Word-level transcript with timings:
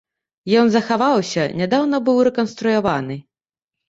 Ён 0.59 0.69
захаваўся, 0.75 1.43
нядаўна 1.59 1.99
быў 2.07 2.17
рэканструяваны. 2.29 3.19